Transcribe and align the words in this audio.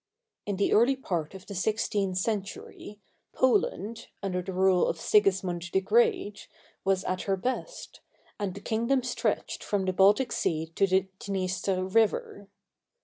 In 0.47 0.55
the 0.55 0.73
early 0.73 0.95
part 0.95 1.35
of 1.35 1.45
the 1.45 1.53
sixteenth 1.53 2.17
century, 2.17 2.99
Poland, 3.33 4.07
under 4.23 4.41
the 4.41 4.51
rule 4.51 4.87
of 4.87 4.99
Sigismund 4.99 5.69
the 5.71 5.79
Great, 5.79 6.47
was 6.83 7.03
at 7.03 7.21
her 7.29 7.37
best, 7.37 8.01
and 8.39 8.55
the 8.55 8.61
kingdom 8.61 9.03
stretched 9.03 9.63
from 9.63 9.85
the 9.85 9.93
Baltic 9.93 10.31
Sea 10.31 10.65
to 10.73 10.87
the 10.87 11.07
Dniester 11.19 11.85
River. 11.85 12.47